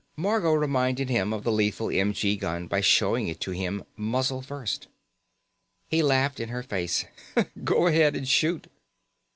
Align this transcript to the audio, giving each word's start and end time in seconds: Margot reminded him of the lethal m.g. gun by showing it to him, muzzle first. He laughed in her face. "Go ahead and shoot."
Margot 0.15 0.53
reminded 0.53 1.11
him 1.11 1.31
of 1.31 1.43
the 1.43 1.51
lethal 1.51 1.91
m.g. 1.91 2.35
gun 2.37 2.65
by 2.65 2.81
showing 2.81 3.27
it 3.27 3.39
to 3.41 3.51
him, 3.51 3.83
muzzle 3.95 4.41
first. 4.41 4.87
He 5.87 6.01
laughed 6.01 6.39
in 6.39 6.49
her 6.49 6.63
face. 6.63 7.05
"Go 7.63 7.85
ahead 7.85 8.15
and 8.15 8.27
shoot." 8.27 8.65